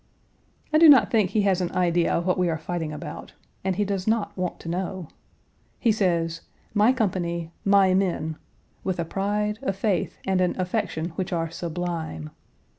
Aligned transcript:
I 0.73 0.79
do 0.79 0.89
not 0.89 1.11
think 1.11 1.29
he 1.29 1.41
has 1.43 1.61
an 1.61 1.71
idea 1.73 2.21
what 2.21 2.35
we 2.39 2.49
are 2.49 2.57
fighting 2.57 2.91
about, 2.91 3.33
and 3.63 3.75
he 3.75 3.85
does 3.85 4.07
not 4.07 4.35
want 4.35 4.59
to 4.61 4.67
know. 4.67 5.09
He 5.77 5.91
says, 5.91 6.41
"My 6.73 6.91
company," 6.91 7.51
"My 7.63 7.93
men," 7.93 8.37
with 8.83 8.97
a 8.99 9.05
pride, 9.05 9.59
a 9.61 9.71
faith, 9.73 10.17
and 10.25 10.41
an 10.41 10.59
affection 10.59 11.09
which 11.17 11.31
are 11.31 11.51
sublime. 11.51 12.31